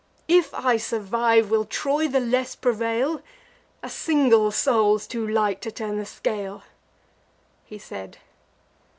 If 0.27 0.51
I 0.55 0.77
survive, 0.77 1.51
will 1.51 1.63
Troy 1.63 2.07
the 2.07 2.19
less 2.19 2.55
prevail? 2.55 3.21
A 3.83 3.89
single 3.91 4.49
soul's 4.49 5.05
too 5.05 5.27
light 5.27 5.61
to 5.61 5.71
turn 5.71 5.99
the 5.99 6.07
scale." 6.07 6.63
He 7.65 7.77
said. 7.77 8.17